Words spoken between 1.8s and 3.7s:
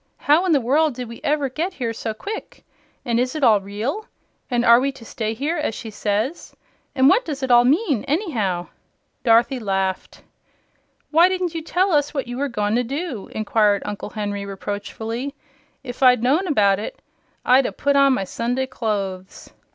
so quick? And is it all